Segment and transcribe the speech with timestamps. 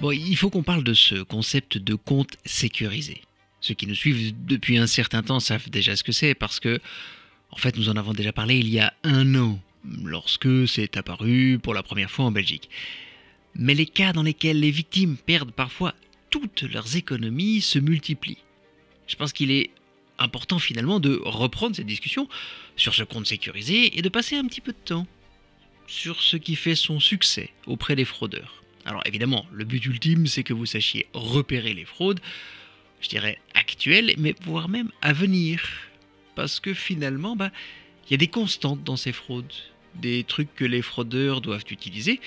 [0.00, 3.20] Bon, il faut qu'on parle de ce concept de compte sécurisé.
[3.60, 6.80] Ceux qui nous suivent depuis un certain temps savent déjà ce que c'est parce que,
[7.50, 9.60] en fait, nous en avons déjà parlé il y a un an,
[10.02, 12.70] lorsque c'est apparu pour la première fois en Belgique.
[13.54, 15.94] Mais les cas dans lesquels les victimes perdent parfois
[16.30, 18.44] toutes leurs économies se multiplient.
[19.06, 19.70] Je pense qu'il est
[20.18, 22.26] important finalement de reprendre cette discussion
[22.74, 25.06] sur ce compte sécurisé et de passer un petit peu de temps
[25.86, 28.59] sur ce qui fait son succès auprès des fraudeurs.
[28.84, 32.20] Alors évidemment, le but ultime, c'est que vous sachiez repérer les fraudes,
[33.00, 35.62] je dirais actuelles, mais voire même à venir.
[36.34, 37.50] Parce que finalement, bah,
[38.06, 39.52] il y a des constantes dans ces fraudes,
[39.94, 42.20] des trucs que les fraudeurs doivent utiliser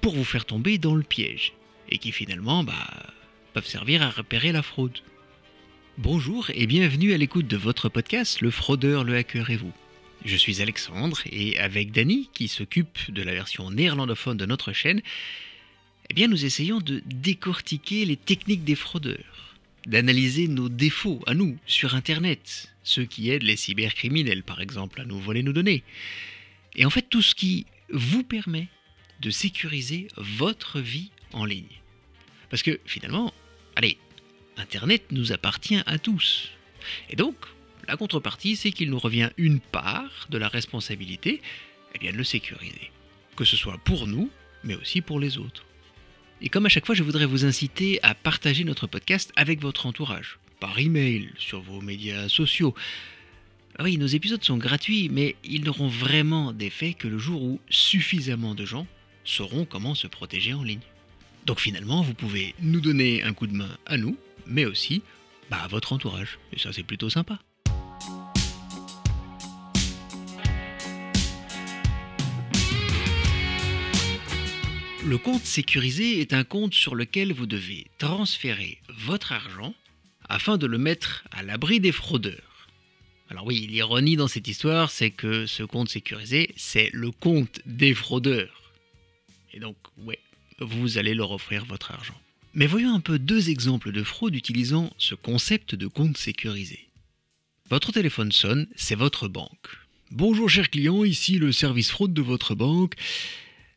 [0.00, 1.52] pour vous faire tomber dans le piège,
[1.90, 3.12] et qui finalement bah,
[3.52, 4.98] peuvent servir à repérer la fraude.
[5.98, 9.72] Bonjour et bienvenue à l'écoute de votre podcast Le fraudeur, le hacker et vous.
[10.24, 15.02] Je suis Alexandre et avec Dany, qui s'occupe de la version néerlandophone de notre chaîne,
[16.10, 19.54] eh bien nous essayons de décortiquer les techniques des fraudeurs,
[19.86, 25.04] d'analyser nos défauts à nous sur Internet, ceux qui aident les cybercriminels par exemple à
[25.04, 25.84] nous voler nos données,
[26.74, 28.66] et en fait tout ce qui vous permet
[29.20, 31.80] de sécuriser votre vie en ligne.
[32.48, 33.32] Parce que finalement,
[33.76, 33.96] allez,
[34.56, 36.48] Internet nous appartient à tous.
[37.08, 37.36] Et donc,
[37.86, 41.40] la contrepartie, c'est qu'il nous revient une part de la responsabilité
[41.94, 42.90] eh bien, de le sécuriser.
[43.36, 44.30] Que ce soit pour nous,
[44.64, 45.64] mais aussi pour les autres.
[46.42, 49.86] Et comme à chaque fois, je voudrais vous inciter à partager notre podcast avec votre
[49.86, 52.74] entourage, par email, sur vos médias sociaux.
[53.78, 57.60] Ah oui, nos épisodes sont gratuits, mais ils n'auront vraiment d'effet que le jour où
[57.68, 58.86] suffisamment de gens
[59.24, 60.80] sauront comment se protéger en ligne.
[61.46, 64.16] Donc finalement, vous pouvez nous donner un coup de main à nous,
[64.46, 65.02] mais aussi
[65.50, 66.38] bah, à votre entourage.
[66.52, 67.38] Et ça, c'est plutôt sympa.
[75.10, 79.74] Le compte sécurisé est un compte sur lequel vous devez transférer votre argent
[80.28, 82.68] afin de le mettre à l'abri des fraudeurs.
[83.28, 87.92] Alors oui, l'ironie dans cette histoire, c'est que ce compte sécurisé, c'est le compte des
[87.92, 88.72] fraudeurs.
[89.52, 90.20] Et donc, ouais,
[90.60, 92.20] vous allez leur offrir votre argent.
[92.54, 96.86] Mais voyons un peu deux exemples de fraude utilisant ce concept de compte sécurisé.
[97.68, 99.76] Votre téléphone sonne, c'est votre banque.
[100.12, 102.94] Bonjour cher client, ici le service fraude de votre banque.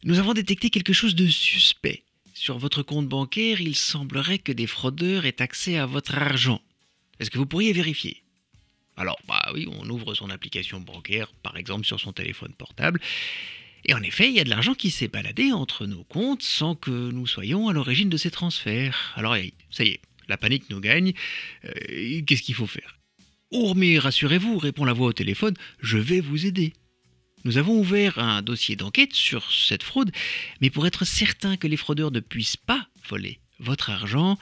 [0.06, 2.04] Nous avons détecté quelque chose de suspect.
[2.34, 6.62] Sur votre compte bancaire, il semblerait que des fraudeurs aient accès à votre argent.
[7.20, 8.22] Est-ce que vous pourriez vérifier?
[8.98, 13.00] Alors, bah oui, on ouvre son application bancaire, par exemple sur son téléphone portable,
[13.86, 16.76] et en effet, il y a de l'argent qui s'est baladé entre nos comptes sans
[16.76, 19.14] que nous soyons à l'origine de ces transferts.
[19.16, 19.36] Alors,
[19.72, 21.14] ça y est, la panique nous gagne.
[21.66, 23.00] Euh, qu'est-ce qu'il faut faire?
[23.52, 26.74] Oh, mais rassurez-vous, répond la voix au téléphone, je vais vous aider.
[27.46, 30.12] Nous avons ouvert un dossier d'enquête sur cette fraude,
[30.62, 34.38] mais pour être certain que les fraudeurs ne puissent pas voler votre argent,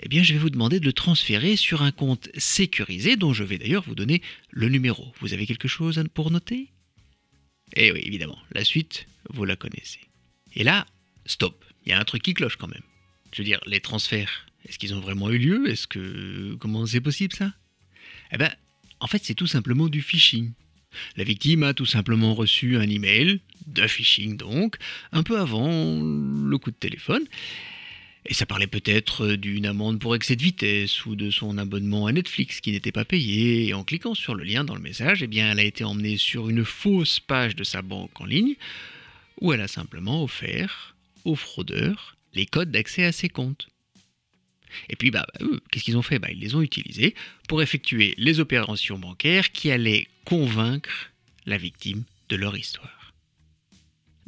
[0.00, 3.42] eh bien je vais vous demander de le transférer sur un compte sécurisé dont je
[3.42, 5.12] vais d'ailleurs vous donner le numéro.
[5.20, 6.68] Vous avez quelque chose pour noter?
[7.74, 10.00] Eh oui, évidemment, la suite, vous la connaissez.
[10.54, 10.86] Et là,
[11.26, 12.82] stop, il y a un truc qui cloche quand même.
[13.32, 15.68] Je veux dire, les transferts, est-ce qu'ils ont vraiment eu lieu?
[15.68, 16.56] Est-ce que...
[16.60, 17.52] Comment c'est possible ça?
[18.32, 18.54] Eh ben,
[19.00, 20.52] en fait, c'est tout simplement du phishing.
[21.16, 24.76] La victime a tout simplement reçu un email, de phishing donc,
[25.12, 27.24] un peu avant le coup de téléphone.
[28.26, 32.12] Et ça parlait peut-être d'une amende pour excès de vitesse ou de son abonnement à
[32.12, 33.68] Netflix qui n'était pas payé.
[33.68, 36.18] Et en cliquant sur le lien dans le message, eh bien, elle a été emmenée
[36.18, 38.54] sur une fausse page de sa banque en ligne
[39.40, 40.94] où elle a simplement offert
[41.24, 43.68] aux fraudeurs les codes d'accès à ses comptes.
[44.88, 46.18] Et puis, bah, bah qu'est-ce qu'ils ont fait?
[46.18, 47.14] Bah, Ils les ont utilisés
[47.48, 51.10] pour effectuer les opérations bancaires qui allaient convaincre
[51.46, 53.12] la victime de leur histoire.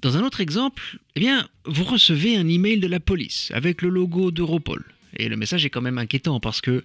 [0.01, 3.91] Dans un autre exemple, eh bien, vous recevez un email de la police avec le
[3.91, 4.85] logo d'Europol.
[5.17, 6.83] Et le message est quand même inquiétant parce que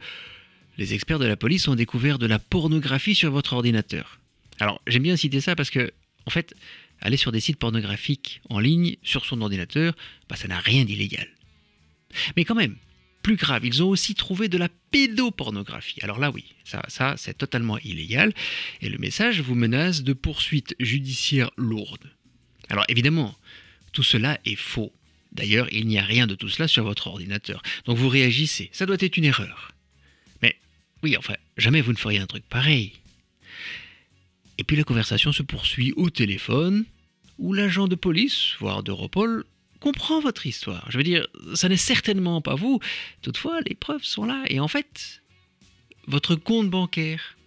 [0.78, 4.20] les experts de la police ont découvert de la pornographie sur votre ordinateur.
[4.60, 5.94] Alors, j'aime bien citer ça parce que,
[6.26, 6.54] en fait,
[7.00, 9.96] aller sur des sites pornographiques en ligne sur son ordinateur,
[10.28, 11.28] bah, ça n'a rien d'illégal.
[12.36, 12.76] Mais quand même,
[13.26, 15.98] plus grave, ils ont aussi trouvé de la pédopornographie.
[16.04, 18.36] Alors là, oui, ça, ça c'est totalement illégal.
[18.82, 22.12] Et le message vous menace de poursuites judiciaires lourdes.
[22.70, 23.36] Alors évidemment,
[23.94, 24.94] tout cela est faux.
[25.32, 27.64] D'ailleurs, il n'y a rien de tout cela sur votre ordinateur.
[27.86, 28.70] Donc vous réagissez.
[28.72, 29.72] Ça doit être une erreur.
[30.44, 30.56] Mais
[31.02, 32.94] oui, enfin, jamais vous ne feriez un truc pareil.
[34.60, 36.86] Et puis la conversation se poursuit au téléphone,
[37.40, 39.46] où l'agent de police, voire d'Europol,
[39.86, 40.84] comprend votre histoire.
[40.90, 42.80] Je veux dire, ça n'est certainement pas vous.
[43.22, 44.44] Toutefois, les preuves sont là.
[44.48, 45.22] Et en fait,
[46.08, 47.38] votre compte bancaire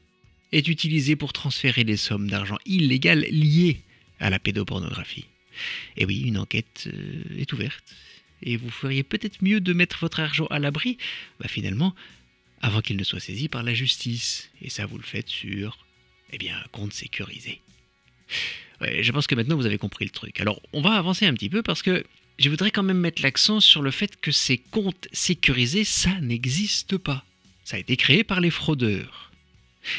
[0.52, 3.81] est utilisé pour transférer des sommes d'argent illégales liées
[4.20, 5.26] à la pédopornographie.
[5.96, 7.96] Et oui, une enquête euh, est ouverte.
[8.43, 10.96] et vous feriez peut-être mieux de mettre votre argent à l'abri,
[11.40, 11.93] bah finalement,
[12.62, 14.49] avant qu'il ne soit saisi par la justice.
[14.62, 15.85] Et ça, vous le faites sur,
[16.32, 17.61] eh bien, un compte sécurisé.
[18.81, 20.40] Ouais, je pense que maintenant vous avez compris le truc.
[20.40, 22.05] Alors, on va avancer un petit peu parce que
[22.38, 26.96] je voudrais quand même mettre l'accent sur le fait que ces comptes sécurisés, ça n'existe
[26.96, 27.25] pas.
[27.64, 29.32] Ça a été créé par les fraudeurs.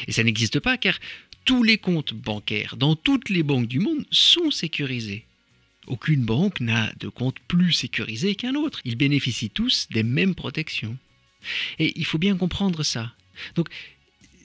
[0.06, 0.98] Et ça n'existe pas car
[1.44, 5.24] tous les comptes bancaires dans toutes les banques du monde sont sécurisés.
[5.86, 8.80] Aucune banque n'a de compte plus sécurisé qu'un autre.
[8.84, 10.96] Ils bénéficient tous des mêmes protections.
[11.78, 13.12] Et il faut bien comprendre ça.
[13.54, 13.68] Donc,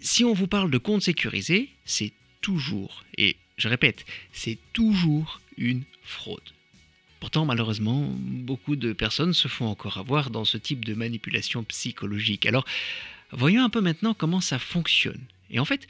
[0.02, 5.84] si on vous parle de compte sécurisé, c'est toujours, et je répète, c'est toujours une
[6.04, 6.55] fraude.
[7.26, 12.46] Pourtant, malheureusement, beaucoup de personnes se font encore avoir dans ce type de manipulation psychologique.
[12.46, 12.66] Alors,
[13.32, 15.24] voyons un peu maintenant comment ça fonctionne.
[15.50, 15.88] Et en fait,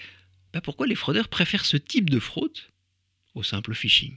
[0.53, 2.57] bah, pourquoi les fraudeurs préfèrent ce type de fraude
[3.33, 4.15] au simple phishing?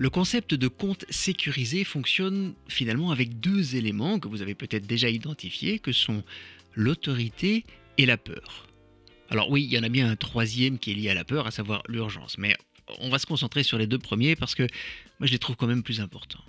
[0.00, 5.10] Le concept de compte sécurisé fonctionne finalement avec deux éléments que vous avez peut-être déjà
[5.10, 6.24] identifiés, que sont
[6.74, 7.66] l'autorité
[7.98, 8.66] et la peur.
[9.28, 11.46] Alors oui, il y en a bien un troisième qui est lié à la peur,
[11.46, 12.56] à savoir l'urgence, mais
[13.00, 14.62] on va se concentrer sur les deux premiers parce que
[15.18, 16.44] moi je les trouve quand même plus importants.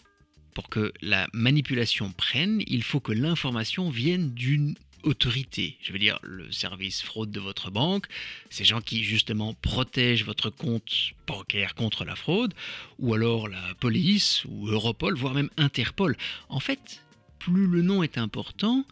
[0.55, 6.19] Pour que la manipulation prenne, il faut que l'information vienne d'une autorité, je veux dire
[6.23, 8.07] le service fraude de votre banque,
[8.49, 12.53] ces gens qui justement protègent votre compte bancaire contre la fraude,
[12.99, 16.17] ou alors la police, ou Europol, voire même Interpol.
[16.49, 17.03] En fait,
[17.39, 18.85] plus le nom est important,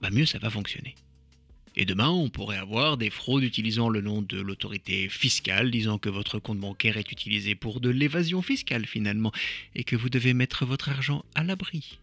[0.00, 0.94] bah mieux ça va fonctionner.
[1.74, 6.10] Et demain, on pourrait avoir des fraudes utilisant le nom de l'autorité fiscale, disant que
[6.10, 9.32] votre compte bancaire est utilisé pour de l'évasion fiscale finalement,
[9.74, 11.98] et que vous devez mettre votre argent à l'abri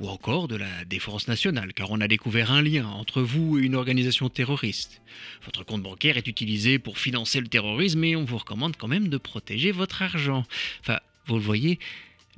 [0.00, 3.62] ou encore de la défense nationale, car on a découvert un lien entre vous et
[3.62, 5.00] une organisation terroriste.
[5.44, 9.08] Votre compte bancaire est utilisé pour financer le terrorisme et on vous recommande quand même
[9.08, 10.44] de protéger votre argent.
[10.80, 11.78] Enfin, vous le voyez,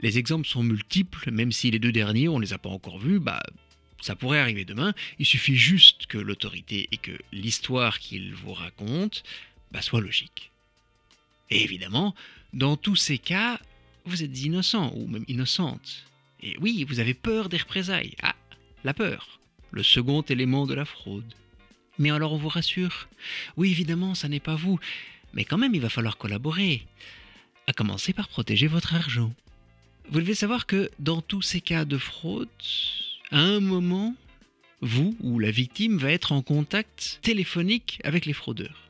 [0.00, 2.98] les exemples sont multiples, même si les deux derniers, on ne les a pas encore
[2.98, 3.42] vus, bah
[4.00, 9.24] ça pourrait arriver demain, il suffit juste que l'autorité et que l'histoire qu'il vous raconte
[9.72, 10.52] bah, soit logique.
[11.50, 12.14] Et évidemment,
[12.52, 13.58] dans tous ces cas,
[14.04, 16.04] vous êtes innocent ou même innocente.
[16.40, 18.14] Et oui, vous avez peur des représailles.
[18.22, 18.36] Ah,
[18.84, 19.40] la peur,
[19.70, 21.34] le second élément de la fraude.
[21.98, 23.08] Mais alors on vous rassure.
[23.56, 24.78] Oui, évidemment, ça n'est pas vous.
[25.34, 26.86] Mais quand même, il va falloir collaborer.
[27.66, 29.32] À commencer par protéger votre argent.
[30.10, 32.48] Vous devez savoir que dans tous ces cas de fraude,
[33.30, 34.14] à un moment,
[34.80, 38.88] vous ou la victime va être en contact téléphonique avec les fraudeurs.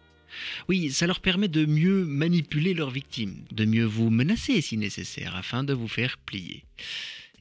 [0.68, 5.34] Oui, ça leur permet de mieux manipuler leurs victimes, de mieux vous menacer si nécessaire,
[5.34, 6.64] afin de vous faire plier.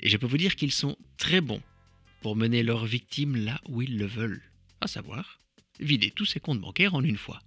[0.02, 1.62] Et je peux vous dire qu'ils sont très bons
[2.22, 4.44] pour mener leurs victimes là où ils le veulent,
[4.82, 5.40] à savoir
[5.80, 7.40] vider tous ces comptes bancaires en une fois.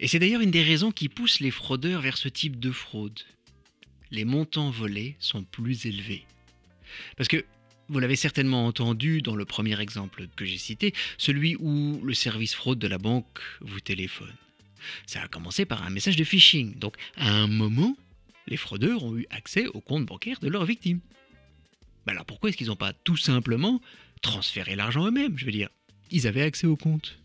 [0.00, 3.20] Et c'est d'ailleurs une des raisons qui pousse les fraudeurs vers ce type de fraude.
[4.10, 6.24] Les montants volés sont plus élevés.
[7.16, 7.44] Parce que
[7.88, 12.54] vous l'avez certainement entendu dans le premier exemple que j'ai cité, celui où le service
[12.54, 14.34] fraude de la banque vous téléphone.
[15.06, 17.96] Ça a commencé par un message de phishing, donc à un moment,
[18.46, 21.00] les fraudeurs ont eu accès au compte bancaire de leurs victimes.
[22.06, 23.80] Bah alors pourquoi est-ce qu'ils n'ont pas tout simplement
[24.22, 25.68] transféré l'argent eux-mêmes Je veux dire,
[26.10, 27.18] ils avaient accès au compte.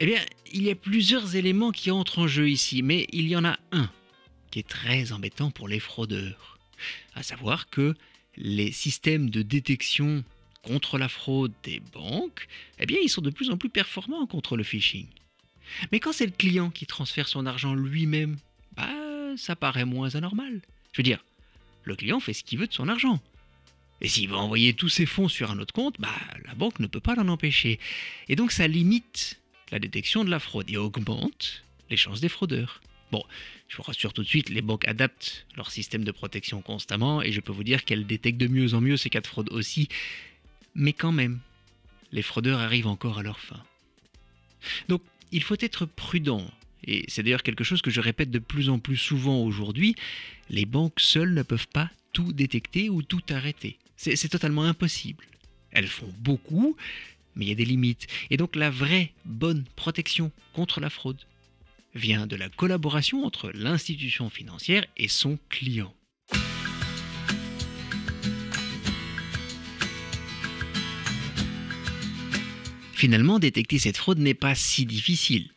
[0.00, 0.20] Eh bien,
[0.52, 3.58] il y a plusieurs éléments qui entrent en jeu ici, mais il y en a
[3.72, 3.90] un
[4.50, 6.58] qui est très embêtant pour les fraudeurs.
[7.14, 7.94] À savoir que
[8.36, 10.24] les systèmes de détection
[10.62, 12.46] contre la fraude des banques,
[12.78, 15.06] eh bien, ils sont de plus en plus performants contre le phishing.
[15.92, 18.36] Mais quand c'est le client qui transfère son argent lui-même,
[18.76, 18.90] bah,
[19.36, 20.60] ça paraît moins anormal.
[20.92, 21.24] Je veux dire,
[21.84, 23.20] le client fait ce qu'il veut de son argent.
[24.04, 26.86] Et s'il veut envoyer tous ses fonds sur un autre compte, bah, la banque ne
[26.86, 27.80] peut pas l'en empêcher.
[28.28, 29.40] Et donc ça limite
[29.72, 32.82] la détection de la fraude et augmente les chances des fraudeurs.
[33.12, 33.24] Bon,
[33.66, 37.32] je vous rassure tout de suite, les banques adaptent leur système de protection constamment et
[37.32, 39.88] je peux vous dire qu'elles détectent de mieux en mieux ces cas de fraude aussi.
[40.74, 41.40] Mais quand même,
[42.12, 43.64] les fraudeurs arrivent encore à leur fin.
[44.90, 45.00] Donc,
[45.32, 46.46] il faut être prudent.
[46.86, 49.94] Et c'est d'ailleurs quelque chose que je répète de plus en plus souvent aujourd'hui.
[50.50, 53.78] Les banques seules ne peuvent pas tout détecter ou tout arrêter.
[53.96, 55.24] C'est totalement impossible.
[55.70, 56.76] Elles font beaucoup,
[57.34, 58.06] mais il y a des limites.
[58.30, 61.20] Et donc la vraie bonne protection contre la fraude
[61.94, 65.94] vient de la collaboration entre l'institution financière et son client.
[72.92, 75.50] Finalement, détecter cette fraude n'est pas si difficile,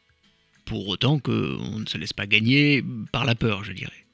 [0.65, 4.05] pour autant qu'on ne se laisse pas gagner par la peur, je dirais.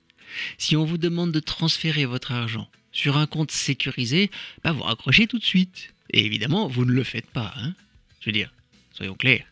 [0.57, 4.31] Si on vous demande de transférer votre argent sur un compte sécurisé,
[4.63, 5.93] bah vous raccrochez tout de suite.
[6.11, 7.53] Et évidemment, vous ne le faites pas.
[7.57, 7.73] Hein
[8.21, 8.53] Je veux dire,
[8.93, 9.45] soyons clairs.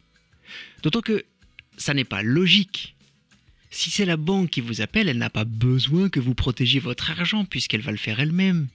[0.84, 1.26] D'autant que
[1.78, 2.96] ça n'est pas logique.
[3.72, 7.10] Si c'est la banque qui vous appelle, elle n'a pas besoin que vous protégiez votre
[7.10, 8.68] argent puisqu'elle va le faire elle-même.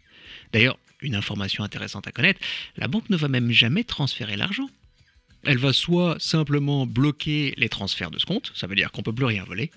[0.53, 2.41] D'ailleurs, une information intéressante à connaître,
[2.77, 4.69] la banque ne va même jamais transférer l'argent.
[5.45, 9.05] Elle va soit simplement bloquer les transferts de ce compte, ça veut dire qu'on ne
[9.05, 9.71] peut plus rien voler,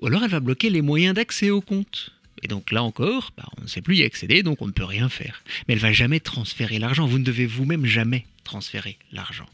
[0.00, 2.10] ou alors elle va bloquer les moyens d'accès au compte.
[2.42, 4.84] Et donc là encore, bah, on ne sait plus y accéder, donc on ne peut
[4.84, 5.42] rien faire.
[5.66, 9.48] Mais elle va jamais transférer l'argent, vous ne devez vous-même jamais transférer l'argent.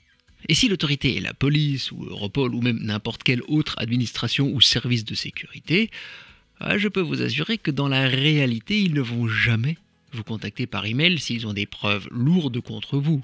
[0.48, 4.60] Et si l'autorité est la police ou Europol ou même n'importe quelle autre administration ou
[4.60, 5.90] service de sécurité,
[6.60, 9.76] ah, je peux vous assurer que dans la réalité, ils ne vont jamais
[10.12, 13.22] vous contacter par email s'ils ont des preuves lourdes contre vous.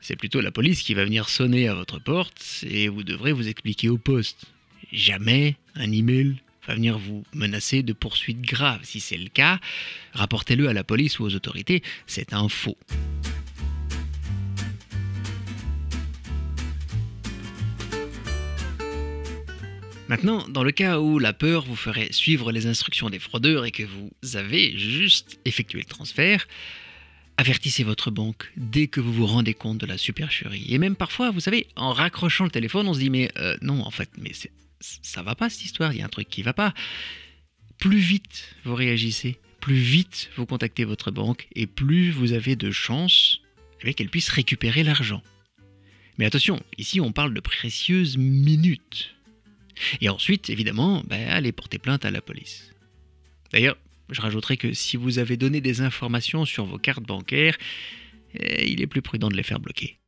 [0.00, 3.48] C'est plutôt la police qui va venir sonner à votre porte et vous devrez vous
[3.48, 4.46] expliquer au poste.
[4.92, 6.36] Jamais un email
[6.66, 8.80] va venir vous menacer de poursuites graves.
[8.84, 9.58] Si c'est le cas,
[10.12, 12.76] rapportez-le à la police ou aux autorités, c'est un faux.
[20.10, 23.70] Maintenant, dans le cas où la peur vous ferait suivre les instructions des fraudeurs et
[23.70, 26.48] que vous avez juste effectué le transfert,
[27.36, 30.66] avertissez votre banque dès que vous vous rendez compte de la supercherie.
[30.68, 33.82] Et même parfois, vous savez, en raccrochant le téléphone, on se dit mais euh, non,
[33.82, 34.32] en fait, mais
[34.80, 36.74] ça va pas cette histoire, il y a un truc qui va pas.
[37.78, 42.70] Plus vite vous réagissez, plus vite vous contactez votre banque et plus vous avez de
[42.70, 43.40] chances
[43.82, 45.22] eh qu'elle puisse récupérer l'argent.
[46.18, 49.14] Mais attention, ici on parle de précieuses minutes.
[50.00, 52.70] Et ensuite, évidemment, ben, allez porter plainte à la police.
[53.52, 53.78] D'ailleurs,
[54.10, 57.56] je rajouterai que si vous avez donné des informations sur vos cartes bancaires,
[58.34, 59.99] eh, il est plus prudent de les faire bloquer.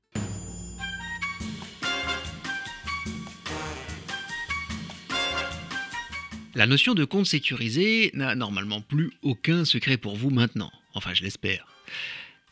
[6.55, 10.71] La notion de compte sécurisé n'a normalement plus aucun secret pour vous maintenant.
[10.93, 11.67] Enfin, je l'espère.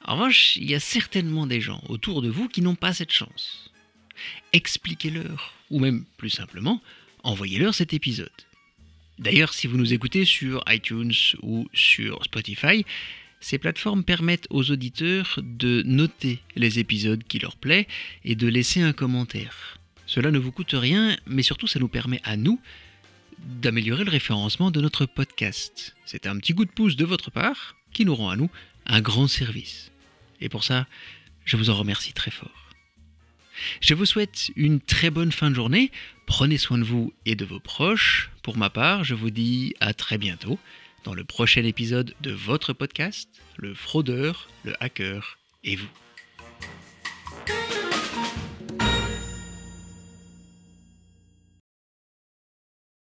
[0.06, 3.12] En revanche, il y a certainement des gens autour de vous qui n'ont pas cette
[3.12, 3.70] chance.
[4.54, 6.80] Expliquez-leur, ou même plus simplement,
[7.24, 8.30] envoyez-leur cet épisode.
[9.18, 12.86] D'ailleurs, si vous nous écoutez sur iTunes ou sur Spotify,
[13.40, 17.84] ces plateformes permettent aux auditeurs de noter les épisodes qui leur plaisent
[18.24, 19.78] et de laisser un commentaire.
[20.06, 22.58] Cela ne vous coûte rien, mais surtout ça nous permet à nous
[23.44, 25.94] d'améliorer le référencement de notre podcast.
[26.04, 28.50] C'est un petit coup de pouce de votre part qui nous rend à nous
[28.86, 29.90] un grand service.
[30.40, 30.86] Et pour ça,
[31.44, 32.50] je vous en remercie très fort.
[33.80, 35.90] Je vous souhaite une très bonne fin de journée.
[36.26, 38.30] Prenez soin de vous et de vos proches.
[38.42, 40.58] Pour ma part, je vous dis à très bientôt
[41.04, 45.88] dans le prochain épisode de votre podcast, Le fraudeur, le hacker et vous.